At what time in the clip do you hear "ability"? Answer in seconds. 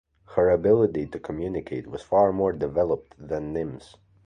0.49-1.05